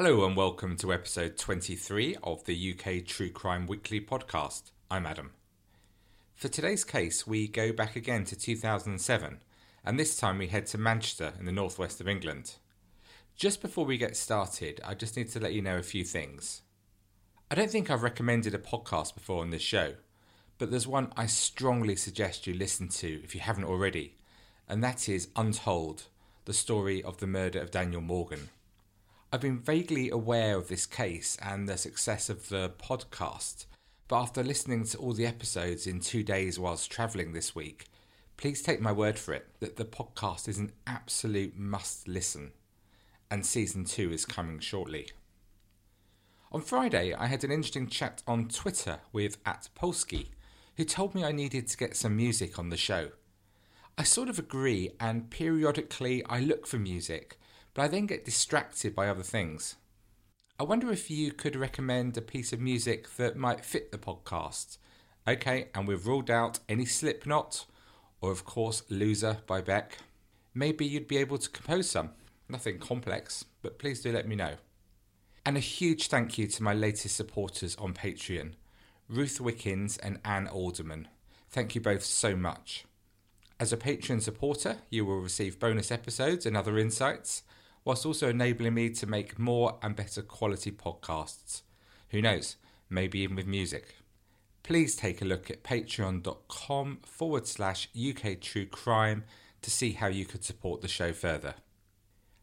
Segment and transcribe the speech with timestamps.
[0.00, 4.70] Hello and welcome to episode 23 of the UK True Crime Weekly podcast.
[4.88, 5.32] I'm Adam.
[6.36, 9.40] For today's case, we go back again to 2007,
[9.84, 12.54] and this time we head to Manchester in the northwest of England.
[13.34, 16.62] Just before we get started, I just need to let you know a few things.
[17.50, 19.94] I don't think I've recommended a podcast before on this show,
[20.58, 24.14] but there's one I strongly suggest you listen to if you haven't already,
[24.68, 26.04] and that is Untold,
[26.44, 28.50] the story of the murder of Daniel Morgan.
[29.30, 33.66] I've been vaguely aware of this case and the success of the podcast,
[34.08, 37.88] but after listening to all the episodes in two days whilst travelling this week,
[38.38, 42.52] please take my word for it that the podcast is an absolute must listen,
[43.30, 45.10] and season two is coming shortly.
[46.50, 50.28] On Friday, I had an interesting chat on Twitter with at Polsky,
[50.78, 53.10] who told me I needed to get some music on the show.
[53.98, 57.37] I sort of agree, and periodically I look for music
[57.78, 59.76] but I then get distracted by other things.
[60.58, 64.78] I wonder if you could recommend a piece of music that might fit the podcast.
[65.28, 67.66] Okay, and we've ruled out any Slipknot,
[68.20, 69.98] or of course Loser by Beck.
[70.54, 72.10] Maybe you'd be able to compose some.
[72.48, 74.54] Nothing complex, but please do let me know.
[75.46, 78.54] And a huge thank you to my latest supporters on Patreon
[79.08, 81.06] Ruth Wickens and Anne Alderman.
[81.48, 82.86] Thank you both so much.
[83.60, 87.44] As a Patreon supporter, you will receive bonus episodes and other insights
[87.84, 91.62] whilst also enabling me to make more and better quality podcasts.
[92.10, 92.56] Who knows,
[92.90, 93.96] maybe even with music.
[94.62, 99.24] Please take a look at patreon.com forward slash UK True Crime
[99.62, 101.54] to see how you could support the show further.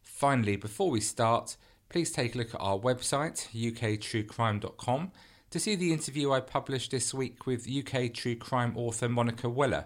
[0.02, 1.56] Finally, before we start,
[1.90, 5.12] please take a look at our website, uktruecrime.com,
[5.52, 9.86] to see the interview I published this week with UK True Crime author Monica Weller.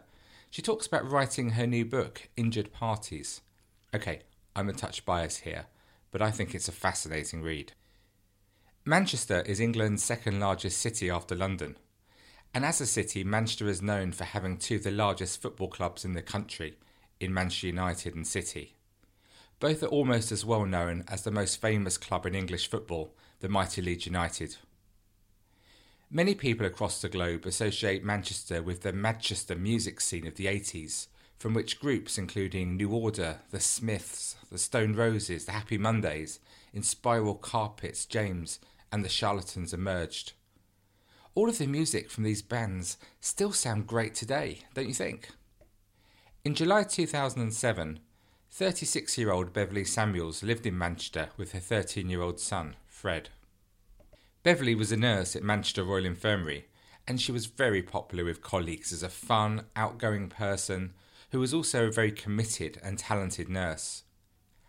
[0.49, 3.41] She talks about writing her new book, Injured Parties.
[3.93, 4.21] Okay,
[4.59, 5.67] I'm a touch biased here,
[6.11, 7.71] but I think it's a fascinating read.
[8.83, 11.77] Manchester is England's second largest city after London.
[12.53, 16.03] And as a city, Manchester is known for having two of the largest football clubs
[16.03, 16.77] in the country,
[17.21, 18.75] in Manchester United and City.
[19.61, 23.47] Both are almost as well known as the most famous club in English football, the
[23.47, 24.57] mighty Leeds United.
[26.11, 31.07] Many people across the globe associate Manchester with the Manchester music scene of the 80s,
[31.39, 36.39] from which groups including New Order, The Smiths, The Stone Roses, The Happy Mondays,
[36.75, 38.59] Inspiral Carpets, James,
[38.91, 40.33] and The Charlatans emerged.
[41.35, 45.29] All of the music from these bands still sound great today, don't you think?
[46.43, 47.99] In July 2007,
[48.51, 53.29] 36 year old Beverley Samuels lived in Manchester with her 13 year old son, Fred.
[54.43, 56.65] Beverley was a nurse at Manchester Royal Infirmary,
[57.07, 60.93] and she was very popular with colleagues as a fun, outgoing person
[61.31, 64.03] who was also a very committed and talented nurse.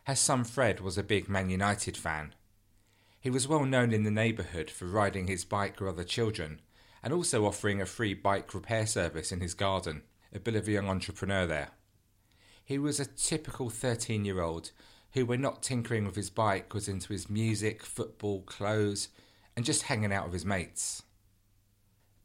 [0.05, 2.35] Her son Fred was a big Man United fan.
[3.21, 6.61] He was well known in the neighbourhood for riding his bike with other children
[7.03, 10.03] and also offering a free bike repair service in his garden,
[10.35, 11.69] a bit of a young entrepreneur there.
[12.65, 14.71] He was a typical 13 year old
[15.13, 19.09] who, when not tinkering with his bike, was into his music, football, clothes,
[19.57, 21.03] and just hanging out with his mates.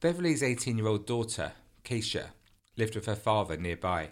[0.02, 1.54] Beverley's 18 year old daughter,
[1.84, 2.28] Keisha,
[2.78, 4.10] lived with her father nearby.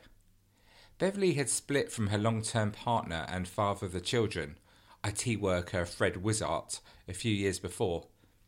[1.04, 4.56] Beverley had split from her long term partner and father of the children,
[5.04, 8.06] IT worker Fred Wishart, a few years before,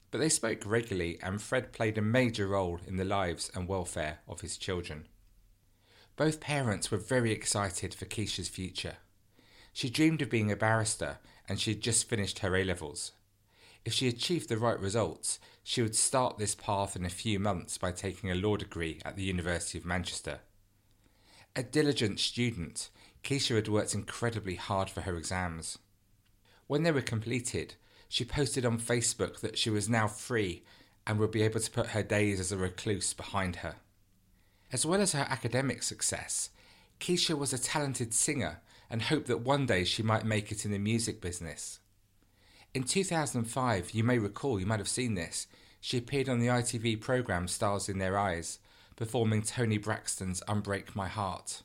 [0.09, 4.19] but they spoke regularly and Fred played a major role in the lives and welfare
[4.25, 5.09] of his children.
[6.15, 8.99] Both parents were very excited for Keisha's future.
[9.73, 11.17] She dreamed of being a barrister
[11.49, 13.12] and she had just finished her A levels.
[13.83, 17.77] If she achieved the right results, she would start this path in a few months
[17.77, 20.39] by taking a law degree at the University of Manchester.
[21.57, 22.90] A diligent student,
[23.24, 25.78] Keisha had worked incredibly hard for her exams.
[26.68, 27.75] When they were completed,
[28.10, 30.63] she posted on Facebook that she was now free
[31.07, 33.75] and would be able to put her days as a recluse behind her.
[34.74, 36.50] As well as her academic success,
[37.00, 38.60] Keisha was a talented singer
[38.90, 41.80] and hoped that one day she might make it in the music business.
[42.74, 45.48] In 2005, you may recall, you might have seen this,
[45.80, 48.60] she appeared on the ITV programme Stars in Their Eyes
[48.95, 51.63] performing Toni Braxton's Unbreak My Heart.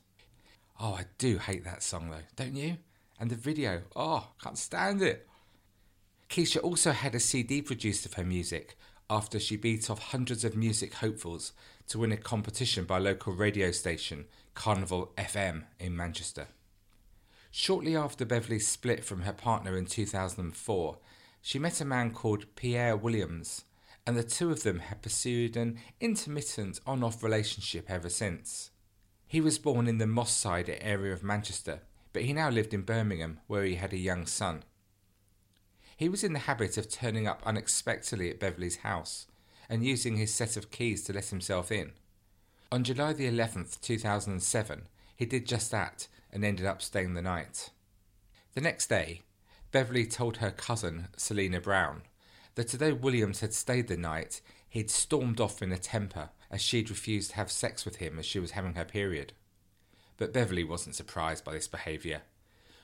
[0.79, 2.77] Oh, I do hate that song though, don't you?
[3.19, 5.27] And the video, oh, can't stand it.
[6.29, 8.77] Keisha also had a CD produced of her music
[9.09, 11.51] after she beat off hundreds of music hopefuls
[11.87, 14.25] to win a competition by local radio station
[14.55, 16.47] Carnival FM in Manchester.
[17.51, 20.97] Shortly after Beverley split from her partner in 2004,
[21.41, 23.65] she met a man called Pierre Williams,
[24.05, 28.71] and the two of them had pursued an intermittent on off relationship ever since.
[29.27, 31.81] He was born in the Moss Side area of Manchester,
[32.13, 34.63] but he now lived in Birmingham where he had a young son.
[35.95, 39.27] He was in the habit of turning up unexpectedly at Beverley's house
[39.69, 41.91] and using his set of keys to let himself in.
[42.71, 47.69] On July the 11th, 2007, he did just that and ended up staying the night.
[48.55, 49.21] The next day,
[49.71, 52.01] Beverley told her cousin, Selena Brown,
[52.55, 56.89] that although Williams had stayed the night, he'd stormed off in a temper as she'd
[56.89, 59.33] refused to have sex with him as she was having her period.
[60.17, 62.21] But Beverley wasn't surprised by this behaviour.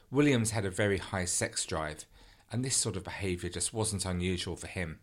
[0.09, 2.05] Williams had a very high sex drive,
[2.51, 4.99] and this sort of behaviour just wasn't unusual for him.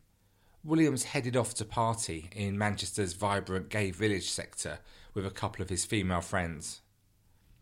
[0.64, 4.78] Williams headed off to party in Manchester's vibrant gay village sector
[5.12, 6.80] with a couple of his female friends.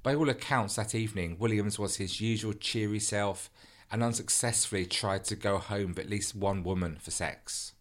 [0.05, 3.51] By all accounts that evening, Williams was his usual cheery self
[3.93, 7.75] and unsuccessfully tried to go home with at least one woman for sex.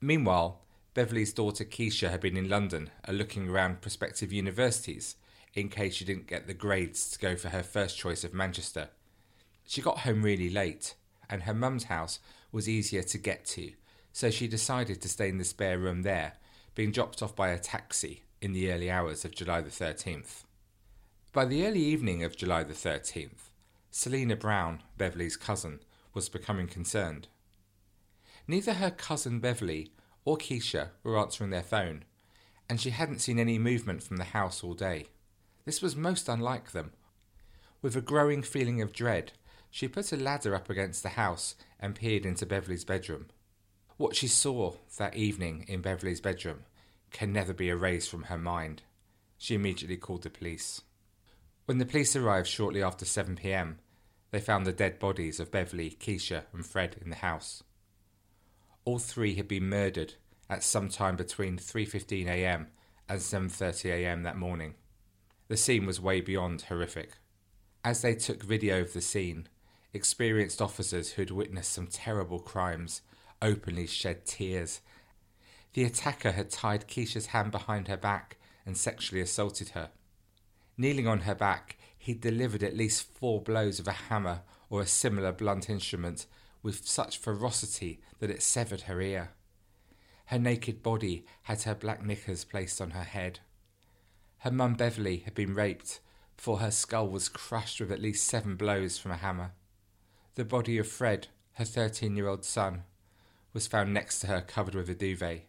[0.00, 0.60] Meanwhile,
[0.94, 5.16] Beverley's daughter Keisha had been in London uh, looking around prospective universities
[5.54, 8.90] in case she didn't get the grades to go for her first choice of Manchester.
[9.66, 10.94] She got home really late,
[11.28, 12.20] and her mum's house
[12.52, 13.72] was easier to get to,
[14.12, 16.34] so she decided to stay in the spare room there,
[16.74, 20.44] being dropped off by a taxi in the early hours of July the 13th.
[21.32, 23.50] By the early evening of July the 13th,
[23.94, 25.80] Selena Brown, Beverley's cousin,
[26.14, 27.28] was becoming concerned.
[28.48, 29.92] Neither her cousin Beverley
[30.24, 32.04] or Keisha were answering their phone,
[32.70, 35.08] and she hadn't seen any movement from the house all day.
[35.66, 36.92] This was most unlike them.
[37.82, 39.32] With a growing feeling of dread,
[39.70, 43.26] she put a ladder up against the house and peered into Beverley's bedroom.
[43.98, 46.64] What she saw that evening in Beverley's bedroom
[47.10, 48.80] can never be erased from her mind.
[49.36, 50.80] She immediately called the police.
[51.72, 53.78] When the police arrived shortly after 7 pm,
[54.30, 57.62] they found the dead bodies of Beverley, Keisha, and Fred in the house.
[58.84, 60.16] All three had been murdered
[60.50, 62.66] at some time between 3:15 a.m.
[63.08, 64.22] and 7:30 a.m.
[64.22, 64.74] that morning.
[65.48, 67.12] The scene was way beyond horrific.
[67.82, 69.48] As they took video of the scene,
[69.94, 73.00] experienced officers who had witnessed some terrible crimes
[73.40, 74.82] openly shed tears.
[75.72, 78.36] The attacker had tied Keisha's hand behind her back
[78.66, 79.90] and sexually assaulted her.
[80.76, 84.86] Kneeling on her back, he delivered at least four blows of a hammer or a
[84.86, 86.26] similar blunt instrument
[86.62, 89.30] with such ferocity that it severed her ear.
[90.26, 93.40] Her naked body had her black knickers placed on her head.
[94.38, 96.00] Her mum Beverley had been raped,
[96.36, 99.52] for her skull was crushed with at least seven blows from a hammer.
[100.34, 102.84] The body of Fred, her 13 year old son,
[103.52, 105.46] was found next to her covered with a duvet.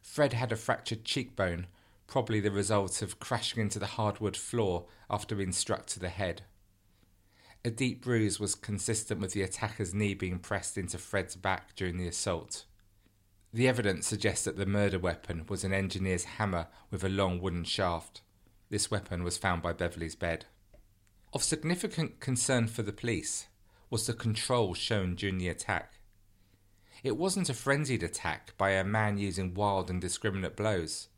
[0.00, 1.66] Fred had a fractured cheekbone
[2.06, 6.42] probably the result of crashing into the hardwood floor after being struck to the head.
[7.64, 11.96] A deep bruise was consistent with the attacker's knee being pressed into Fred's back during
[11.96, 12.64] the assault.
[13.52, 17.64] The evidence suggests that the murder weapon was an engineer's hammer with a long wooden
[17.64, 18.20] shaft.
[18.70, 20.46] This weapon was found by Beverley's bed.
[21.32, 23.46] Of significant concern for the police
[23.90, 25.94] was the control shown during the attack.
[27.02, 31.08] It wasn't a frenzied attack by a man using wild and indiscriminate blows.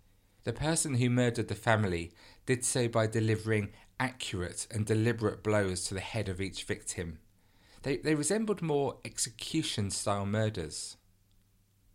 [0.48, 2.10] The person who murdered the family
[2.46, 3.68] did so by delivering
[4.00, 7.18] accurate and deliberate blows to the head of each victim.
[7.82, 10.96] They, they resembled more execution style murders.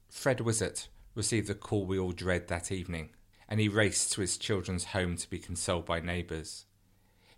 [0.07, 3.10] Fred Wishart received the call we all dread that evening,
[3.50, 6.65] and he raced to his children's home to be consoled by neighbours.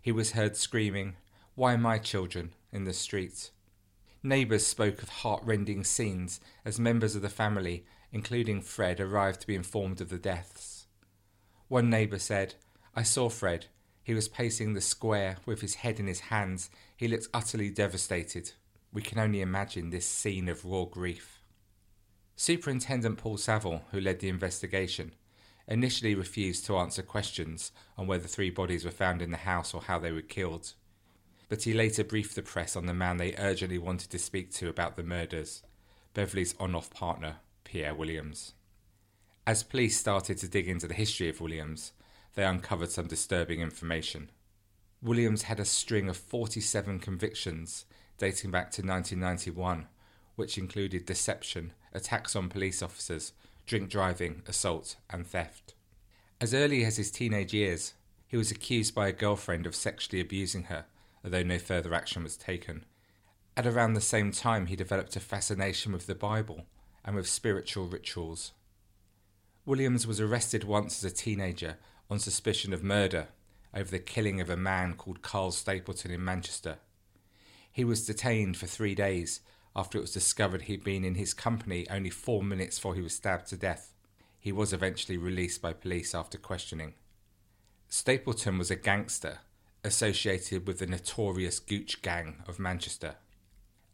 [0.02, 1.16] He was heard screaming,
[1.54, 2.52] Why my children?
[2.72, 3.52] in the street.
[4.22, 9.54] Neighbours spoke of heartrending scenes as members of the family, including Fred, arrived to be
[9.54, 10.75] informed of the deaths.
[11.68, 12.54] One neighbour said,
[12.94, 13.66] I saw Fred.
[14.02, 16.70] He was pacing the square with his head in his hands.
[16.96, 18.52] He looked utterly devastated.
[18.92, 21.40] We can only imagine this scene of raw grief.
[22.36, 25.12] Superintendent Paul Saville, who led the investigation,
[25.66, 29.82] initially refused to answer questions on whether three bodies were found in the house or
[29.82, 30.74] how they were killed.
[31.48, 34.68] But he later briefed the press on the man they urgently wanted to speak to
[34.68, 35.62] about the murders
[36.14, 38.54] Beverley's on off partner, Pierre Williams.
[39.46, 41.92] As police started to dig into the history of Williams,
[42.34, 44.30] they uncovered some disturbing information.
[45.00, 47.84] Williams had a string of 47 convictions
[48.18, 49.86] dating back to 1991,
[50.34, 53.32] which included deception, attacks on police officers,
[53.66, 55.74] drink driving, assault, and theft.
[56.40, 57.94] As early as his teenage years,
[58.26, 60.86] he was accused by a girlfriend of sexually abusing her,
[61.24, 62.84] although no further action was taken.
[63.56, 66.66] At around the same time, he developed a fascination with the Bible
[67.04, 68.52] and with spiritual rituals.
[69.66, 71.76] Williams was arrested once as a teenager
[72.08, 73.26] on suspicion of murder
[73.74, 76.78] over the killing of a man called Carl Stapleton in Manchester.
[77.72, 79.40] He was detained for three days
[79.74, 83.12] after it was discovered he'd been in his company only four minutes before he was
[83.12, 83.92] stabbed to death.
[84.38, 86.94] He was eventually released by police after questioning.
[87.88, 89.40] Stapleton was a gangster
[89.82, 93.16] associated with the notorious Gooch Gang of Manchester.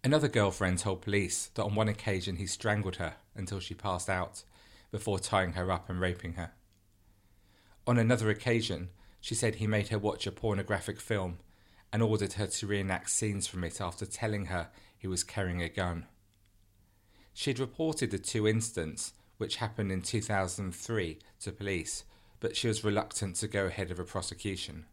[0.05, 4.43] Another girlfriend told police that on one occasion he strangled her until she passed out
[4.93, 6.53] before tying her up and raping her.
[7.87, 11.39] On another occasion, she said he made her watch a pornographic film
[11.93, 15.69] and ordered her to reenact scenes from it after telling her he was carrying a
[15.69, 16.07] gun.
[17.33, 22.05] She had reported the two incidents, which happened in 2003, to police,
[22.41, 24.85] but she was reluctant to go ahead of a prosecution.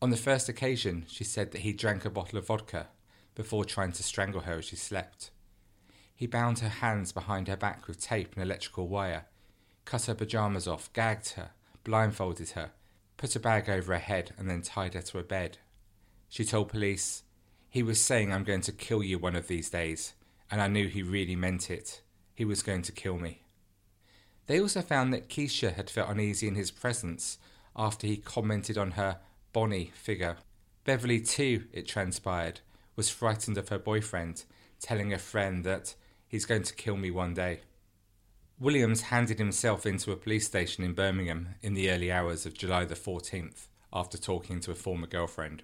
[0.00, 2.88] On the first occasion, she said that he drank a bottle of vodka
[3.34, 5.30] before trying to strangle her as she slept.
[6.14, 9.26] He bound her hands behind her back with tape and electrical wire,
[9.84, 11.50] cut her pyjamas off, gagged her,
[11.84, 12.70] blindfolded her,
[13.16, 15.58] put a bag over her head, and then tied her to a bed.
[16.28, 17.24] She told police,
[17.68, 20.14] He was saying, I'm going to kill you one of these days,
[20.50, 22.02] and I knew he really meant it.
[22.34, 23.42] He was going to kill me.
[24.46, 27.38] They also found that Keisha had felt uneasy in his presence
[27.76, 29.18] after he commented on her
[29.52, 30.36] bonny figure.
[30.84, 32.60] Beverley, too, it transpired,
[32.96, 34.44] was frightened of her boyfriend,
[34.80, 35.94] telling a friend that
[36.32, 37.60] he's going to kill me one day.
[38.58, 42.86] Williams handed himself into a police station in Birmingham in the early hours of July
[42.86, 45.62] the 14th after talking to a former girlfriend.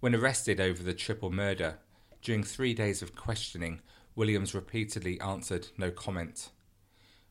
[0.00, 1.78] When arrested over the triple murder,
[2.22, 3.82] during three days of questioning,
[4.16, 6.48] Williams repeatedly answered no comment.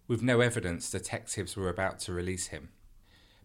[0.08, 2.70] With no evidence, detectives were about to release him.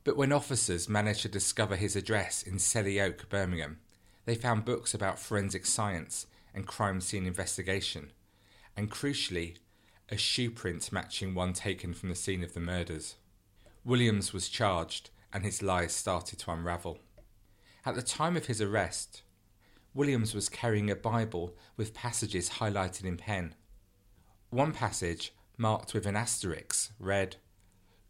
[0.05, 3.79] But when officers managed to discover his address in Selly Oak, Birmingham,
[4.27, 8.11] they found books about forensic science and crime scene investigation,
[8.77, 9.57] and crucially,
[10.09, 13.17] a shoe print matching one taken from the scene of the murders.
[13.85, 16.99] Williams was charged, and his lies started to unravel.
[17.85, 19.23] At the time of his arrest,
[19.95, 23.55] Williams was carrying a Bible with passages highlighted in pen.
[24.51, 27.37] One passage, marked with an asterisk, read,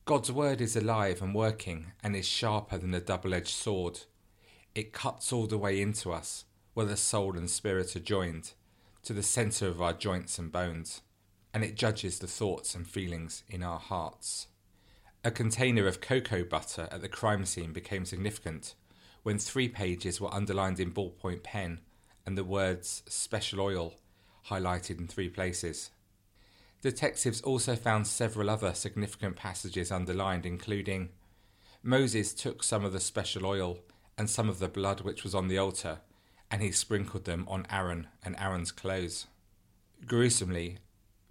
[0.05, 4.01] God's word is alive and working and is sharper than a double edged sword.
[4.75, 6.45] It cuts all the way into us,
[6.75, 8.53] where the soul and spirit are joined,
[9.07, 11.03] to the centre of our joints and bones
[11.55, 14.49] and it judges the thoughts and feelings in our hearts.
[15.25, 18.75] A container of cocoa butter at the crime scene became significant
[19.23, 21.83] when three pages were underlined in ballpoint pen
[22.27, 23.95] and the words special oil
[24.49, 25.91] highlighted in three places.
[26.83, 31.11] Detectives also found several other significant passages underlined, including
[31.81, 33.79] Moses took some of the special oil
[34.19, 36.01] and some of the blood which was on the altar,
[36.51, 39.27] and he sprinkled them on Aaron and Aaron's clothes.
[40.07, 40.79] Gruesomely,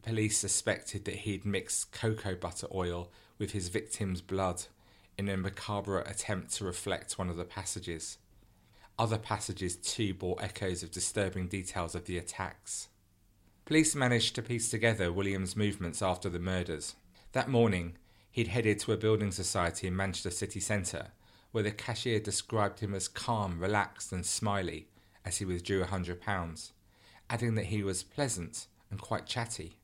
[0.05, 4.65] Police suspected that he'd mixed cocoa butter oil with his victim's blood
[5.17, 8.19] in a macabre attempt to reflect one of the passages.
[8.99, 12.89] Other passages too bore echoes of disturbing details of the attacks.
[13.65, 16.93] Police managed to piece together William's movements after the murders.
[17.31, 17.97] That morning,
[18.29, 21.07] he'd headed to a building society in Manchester city centre,
[21.51, 24.87] where the cashier described him as calm, relaxed, and smiley
[25.25, 26.71] as he withdrew a hundred pounds,
[27.29, 29.77] adding that he was pleasant and quite chatty.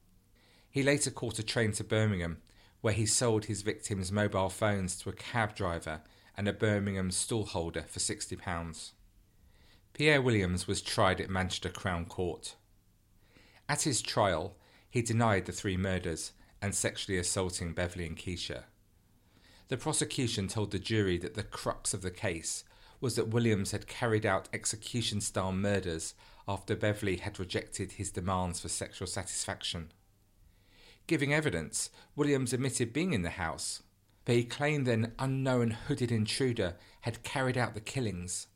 [0.70, 2.38] He later caught a train to Birmingham,
[2.82, 6.02] where he sold his victims' mobile phones to a cab driver
[6.38, 8.92] and a Birmingham stallholder for £60.
[9.94, 12.56] Pierre Williams was tried at Manchester Crown Court.
[13.68, 14.56] At his trial,
[14.90, 16.32] he denied the three murders
[16.62, 18.64] and sexually assaulting Beverley and Keisha.
[19.68, 22.64] The prosecution told the jury that the crux of the case
[23.02, 26.14] was that Williams had carried out execution style murders
[26.48, 29.92] after Beverley had rejected his demands for sexual satisfaction.
[31.08, 33.82] Giving evidence, Williams admitted being in the house,
[34.24, 38.48] but he claimed an unknown hooded intruder had carried out the killings.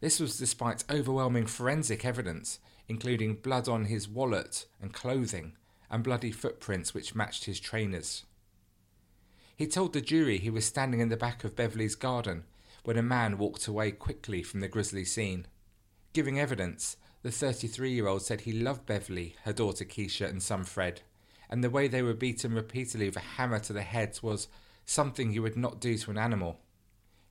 [0.00, 5.56] This was despite overwhelming forensic evidence, including blood on his wallet and clothing,
[5.90, 8.24] and bloody footprints which matched his trainers.
[9.56, 12.44] He told the jury he was standing in the back of Beverley's garden
[12.84, 15.46] when a man walked away quickly from the grisly scene.
[16.12, 20.64] Giving evidence, the 33 year old said he loved Beverley, her daughter Keisha, and son
[20.64, 21.02] Fred
[21.50, 24.46] and the way they were beaten repeatedly with a hammer to the heads was
[24.86, 26.60] something he would not do to an animal.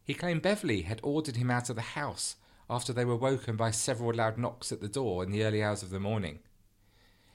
[0.03, 2.35] He claimed Beverley had ordered him out of the house
[2.69, 5.81] after they were woken by several loud knocks at the door in the early hours
[5.81, 6.39] of the morning.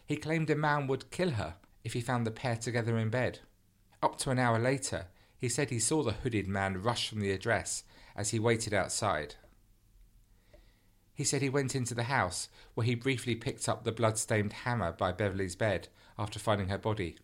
[0.06, 3.40] He claimed a man would kill her if he found the pair together in bed.
[4.02, 5.06] Up to an hour later,
[5.38, 7.84] he said he saw the hooded man rush from the address
[8.16, 9.34] as he waited outside.
[11.14, 14.92] He said he went into the house where he briefly picked up the blood-stained hammer
[14.92, 15.88] by Beverley's bed
[16.18, 17.16] after finding her body.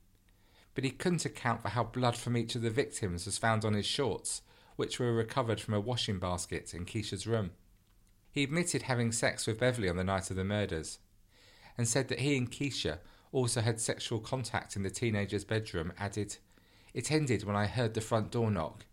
[0.74, 3.74] But he couldn't account for how blood from each of the victims was found on
[3.74, 4.42] his shorts,
[4.76, 7.50] which were recovered from a washing basket in Keisha's room.
[8.30, 11.00] He admitted having sex with Beverley on the night of the murders,
[11.76, 12.98] and said that he and Keisha
[13.32, 16.36] also had sexual contact in the teenager's bedroom, added,
[16.92, 18.86] It ended when I heard the front door knock.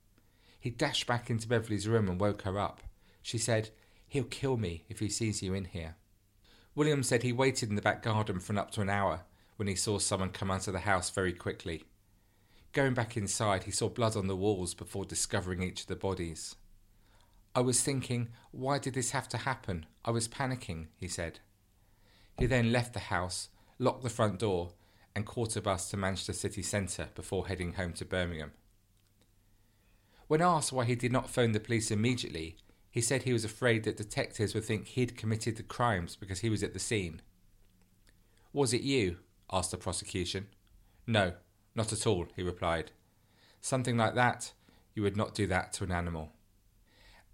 [0.60, 2.82] He dashed back into Beverley's room and woke her up.
[3.22, 3.70] She said,
[4.08, 5.96] He'll kill me if he sees you in here.
[6.76, 9.22] William said he waited in the back garden for up to an hour
[9.56, 11.84] when he saw someone come out of the house very quickly.
[12.72, 16.56] Going back inside, he saw blood on the walls before discovering each of the bodies.
[17.56, 19.88] I was thinking, why did this have to happen?
[20.06, 21.40] I was panicking, he said.
[22.38, 23.50] He then left the house,
[23.80, 24.74] locked the front door,
[25.18, 28.52] and caught a bus to Manchester city centre before heading home to Birmingham.
[30.28, 32.58] When asked why he did not phone the police immediately,
[32.92, 36.52] he said he was afraid that detectives would think he'd committed the crimes because he
[36.52, 37.24] was at the scene.
[38.54, 39.18] Was it you?
[39.52, 40.50] asked the prosecution.
[41.08, 41.34] No,
[41.74, 42.92] not at all, he replied.
[43.60, 44.54] Something like that,
[44.94, 46.32] you would not do that to an animal.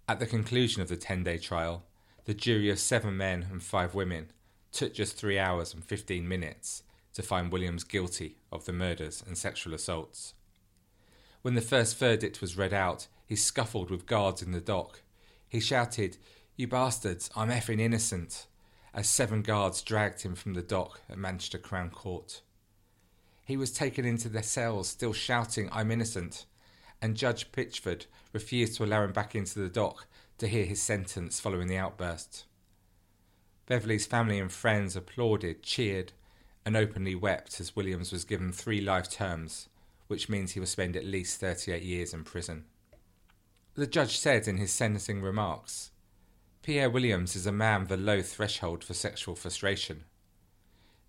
[0.08, 1.84] At the conclusion of the 10 day trial,
[2.24, 4.30] the jury of seven men and five women
[4.72, 6.82] took just three hours and 15 minutes
[7.14, 10.34] to find Williams guilty of the murders and sexual assaults.
[11.42, 15.02] When the first verdict was read out, he scuffled with guards in the dock.
[15.48, 16.16] He shouted,
[16.56, 18.46] You bastards, I'm effing innocent,
[18.92, 22.42] as seven guards dragged him from the dock at Manchester Crown Court.
[23.44, 26.46] He was taken into their cells, still shouting, I'm innocent,
[27.02, 30.06] and Judge Pitchford refused to allow him back into the dock
[30.38, 32.46] to hear his sentence following the outburst.
[33.66, 36.12] Beverley's family and friends applauded, cheered,
[36.64, 39.68] and openly wept as Williams was given three life terms,
[40.06, 42.64] which means he will spend at least 38 years in prison.
[43.74, 45.90] The judge said in his sentencing remarks
[46.62, 50.04] Pierre Williams is a man with a low threshold for sexual frustration.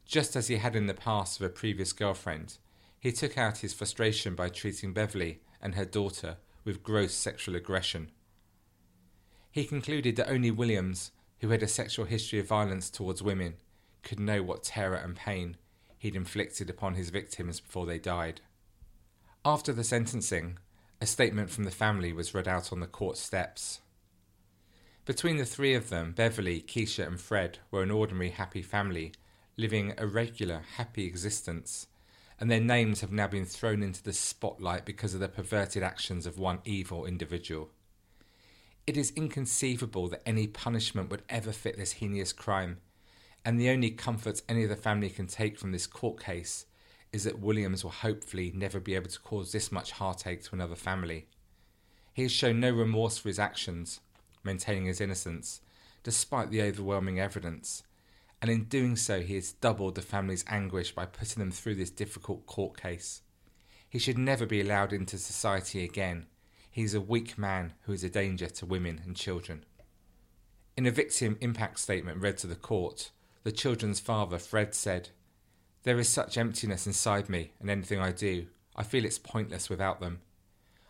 [0.05, 2.57] Just as he had in the past with a previous girlfriend,
[2.99, 8.11] he took out his frustration by treating Beverley and her daughter with gross sexual aggression.
[9.51, 13.53] He concluded that only Williams, who had a sexual history of violence towards women,
[14.05, 15.57] could know what terror and pain
[15.97, 18.39] he'd inflicted upon his victims before they died.
[19.43, 20.59] After the sentencing,
[21.01, 23.81] a statement from the family was read out on the court steps.
[25.03, 29.13] Between the three of them, Beverley, Keisha, and Fred were an ordinary happy family,
[29.57, 31.87] living a regular, happy existence,
[32.39, 36.25] and their names have now been thrown into the spotlight because of the perverted actions
[36.25, 37.69] of one evil individual.
[38.87, 42.77] It is inconceivable that any punishment would ever fit this heinous crime,
[43.45, 46.65] and the only comfort any of the family can take from this court case
[47.13, 50.75] is that Williams will hopefully never be able to cause this much heartache to another
[50.75, 51.27] family.
[52.11, 54.01] He has shown no remorse for his actions,
[54.43, 55.61] maintaining his innocence,
[56.03, 57.83] despite the overwhelming evidence,
[58.41, 61.89] and in doing so, he has doubled the family's anguish by putting them through this
[61.89, 63.21] difficult court case.
[63.89, 66.27] He should never be allowed into society again.
[66.69, 69.65] He is a weak man who is a danger to women and children.
[70.75, 73.11] In a victim impact statement read to the court,
[73.45, 75.09] the children's father, Fred, said,
[75.83, 78.47] There is such emptiness inside me and anything I do.
[78.75, 80.21] I feel it's pointless without them.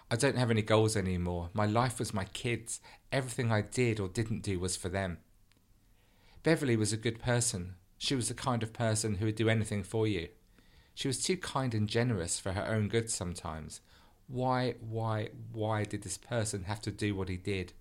[0.10, 1.50] I don't have any goals anymore.
[1.54, 2.80] My life was my kids.
[3.12, 5.18] Everything I did or didn't do was for them.
[6.44, 7.76] Beverley was a good person.
[7.98, 10.30] She was the kind of person who would do anything for you.
[10.94, 13.82] She was too kind and generous for her own good sometimes.
[14.28, 17.74] Why, why, why did this person have to do what he did?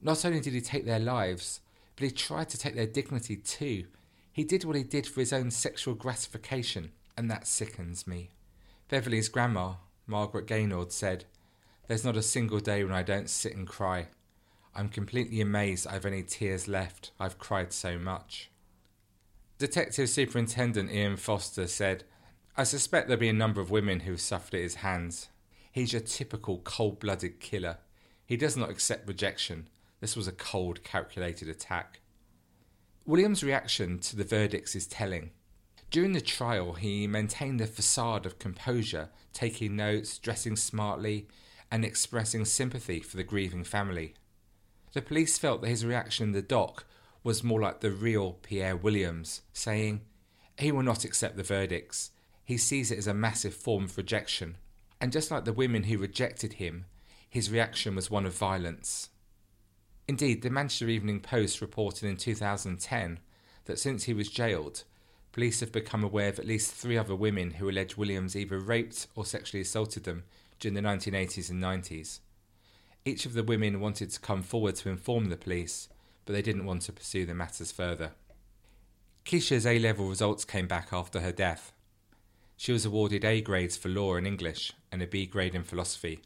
[0.00, 1.60] Not only did he take their lives,
[2.00, 3.84] but he tried to take their dignity too.
[4.32, 8.30] He did what he did for his own sexual gratification, and that sickens me.
[8.88, 9.74] Beverley's grandma,
[10.06, 11.26] Margaret Gaynord said,
[11.88, 14.06] There's not a single day when I don't sit and cry.
[14.74, 17.10] I'm completely amazed I've any tears left.
[17.20, 18.50] I've cried so much.
[19.58, 22.04] Detective Superintendent Ian Foster said,
[22.56, 25.28] I suspect there'll be a number of women who've suffered at his hands.
[25.70, 27.76] He's your typical cold blooded killer.
[28.24, 29.68] He does not accept rejection.
[30.00, 32.00] This was a cold, calculated attack.
[33.06, 35.30] William's reaction to the verdicts is telling.
[35.90, 41.26] During the trial, he maintained a facade of composure, taking notes, dressing smartly,
[41.70, 44.14] and expressing sympathy for the grieving family.
[44.92, 46.84] The police felt that his reaction in the dock
[47.22, 50.00] was more like the real Pierre Williams, saying,
[50.58, 52.10] He will not accept the verdicts.
[52.44, 54.56] He sees it as a massive form of rejection.
[55.00, 56.86] And just like the women who rejected him,
[57.28, 59.10] his reaction was one of violence.
[60.10, 63.20] Indeed, the Manchester Evening Post reported in 2010
[63.66, 64.82] that since he was jailed,
[65.30, 69.06] Police have become aware of at least three other women who allege Williams either raped
[69.14, 70.24] or sexually assaulted them
[70.58, 72.18] during the 1980s and 90s.
[73.04, 75.88] Each of the women wanted to come forward to inform the police,
[76.24, 78.10] but they didn't want to pursue the matters further.
[79.24, 81.72] Keisha's A level results came back after her death.
[82.56, 86.18] She was awarded A grades for law and English and a B grade in philosophy,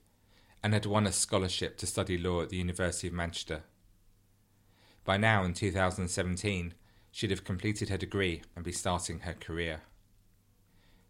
[0.62, 3.64] and had won a scholarship to study law at the University of Manchester.
[5.05, 6.75] By now, in 2017,
[7.11, 9.83] she'd have completed her degree and be starting her career.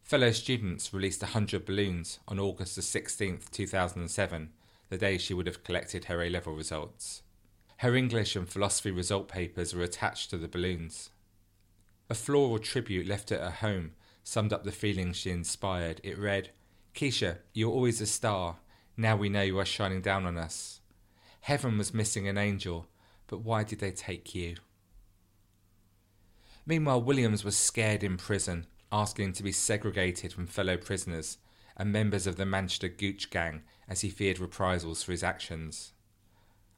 [0.03, 4.51] Fellow students released 100 balloons on August 16, 2007,
[4.91, 7.23] the day she would have collected her A level results.
[7.79, 11.11] Her English and philosophy result papers were attached to the balloons.
[12.11, 16.01] A floral tribute left at her home summed up the feelings she inspired.
[16.05, 16.51] It read,
[16.95, 18.57] Keisha, you're always a star.
[18.97, 20.81] Now we know you are shining down on us.
[21.41, 22.87] Heaven was missing an angel,
[23.27, 24.57] but why did they take you?
[26.67, 31.39] Meanwhile, Williams was scared in prison, asking to be segregated from fellow prisoners
[31.77, 35.93] and members of the Manchester Gooch gang as he feared reprisals for his actions.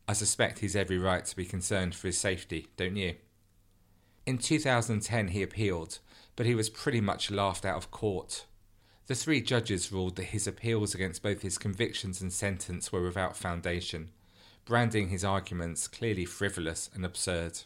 [0.08, 3.16] I suspect he's every right to be concerned for his safety, don't you?
[4.24, 5.98] In 2010, he appealed,
[6.34, 8.46] but he was pretty much laughed out of court.
[9.06, 13.36] The three judges ruled that his appeals against both his convictions and sentence were without
[13.36, 14.10] foundation,
[14.66, 17.60] branding his arguments clearly frivolous and absurd.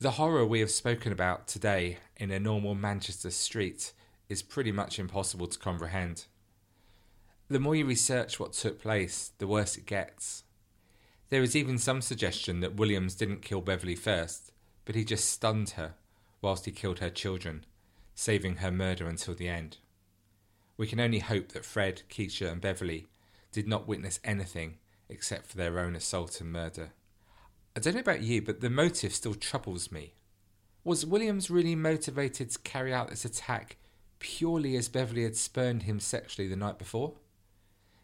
[0.00, 3.92] The horror we have spoken about today in a normal Manchester street
[4.28, 6.24] is pretty much impossible to comprehend.
[7.48, 10.42] The more you research what took place, the worse it gets.
[11.28, 14.50] There is even some suggestion that Williams didn't kill Beverley first,
[14.84, 15.94] but he just stunned her
[16.42, 17.64] whilst he killed her children,
[18.16, 19.76] saving her murder until the end.
[20.76, 23.06] We can only hope that Fred, Keisha, and Beverley
[23.52, 24.78] did not witness anything
[25.10, 26.90] except for their own assault and murder.
[27.76, 30.14] I don't know about you, but the motive still troubles me.
[30.82, 33.76] Was Williams really motivated to carry out this attack
[34.18, 37.14] purely as Beverley had spurned him sexually the night before?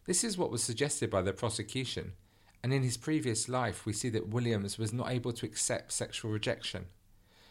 [0.07, 2.13] This is what was suggested by the prosecution,
[2.63, 6.31] and in his previous life we see that Williams was not able to accept sexual
[6.31, 6.87] rejection.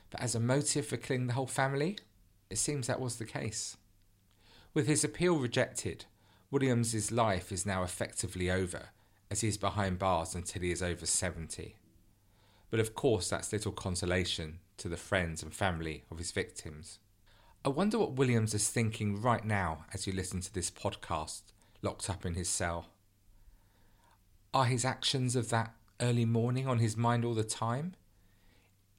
[0.09, 1.97] But as a motive for killing the whole family,
[2.49, 3.77] it seems that was the case.
[4.73, 6.05] With his appeal rejected,
[6.51, 8.89] Williams's life is now effectively over,
[9.29, 11.75] as he is behind bars until he is over 70.
[12.69, 16.99] But of course, that's little consolation to the friends and family of his victims.
[17.63, 21.41] I wonder what Williams is thinking right now as you listen to this podcast,
[21.81, 22.87] locked up in his cell.
[24.53, 27.95] Are his actions of that early morning on his mind all the time?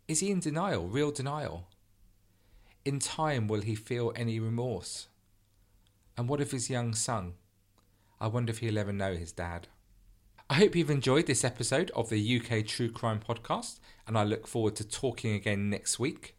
[0.09, 1.69] Is he in denial, real denial?
[2.85, 5.09] In time, will he feel any remorse?
[6.17, 7.35] And what of his young son?
[8.21, 9.69] I wonder if he'll ever know his dad.
[10.49, 14.47] I hope you've enjoyed this episode of the UK True Crime Podcast, and I look
[14.47, 16.37] forward to talking again next week.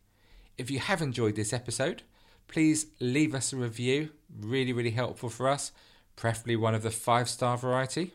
[0.58, 2.04] If you have enjoyed this episode,
[2.48, 5.74] please leave us a review, really, really helpful for us,
[6.16, 8.14] preferably one of the five star variety.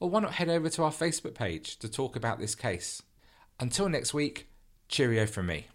[0.00, 3.02] Or why not head over to our Facebook page to talk about this case?
[3.58, 4.50] Until next week,
[4.86, 5.68] cheerio from me.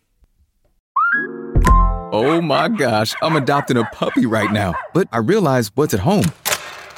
[2.14, 6.26] Oh my gosh, I'm adopting a puppy right now, but I realize what's at home.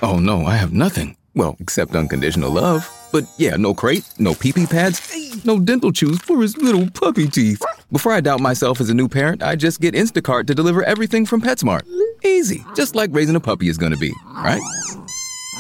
[0.02, 1.16] Oh no, I have nothing.
[1.36, 2.90] Well, except unconditional love.
[3.12, 5.00] But yeah, no crate, no pee pee pads,
[5.46, 7.62] no dental chews for his little puppy teeth.
[7.92, 11.26] Before I doubt myself as a new parent, I just get Instacart to deliver everything
[11.26, 11.82] from PetSmart.
[12.24, 14.62] Easy, just like raising a puppy is gonna be, right?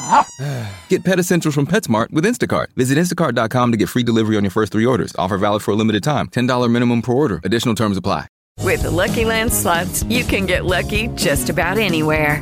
[0.90, 2.68] Get Pet Essentials from PetSmart with Instacart.
[2.76, 5.16] Visit instacart.com to get free delivery on your first three orders.
[5.18, 6.28] Offer valid for a limited time.
[6.28, 7.40] $10 minimum per order.
[7.44, 8.28] Additional terms apply.
[8.60, 12.42] With the Lucky Land slots, you can get lucky just about anywhere.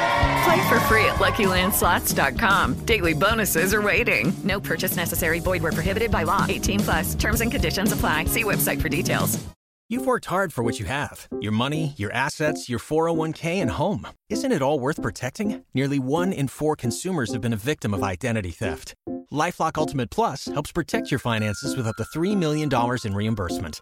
[0.43, 2.85] Play for free at LuckyLandSlots.com.
[2.85, 4.33] Daily bonuses are waiting.
[4.43, 5.39] No purchase necessary.
[5.39, 6.45] Void where prohibited by law.
[6.47, 7.15] 18 plus.
[7.15, 8.25] Terms and conditions apply.
[8.25, 9.37] See website for details.
[9.91, 14.07] You've worked hard for what you have your money, your assets, your 401k, and home.
[14.29, 15.65] Isn't it all worth protecting?
[15.73, 18.93] Nearly one in four consumers have been a victim of identity theft.
[19.33, 22.69] LifeLock Ultimate Plus helps protect your finances with up to $3 million
[23.03, 23.81] in reimbursement.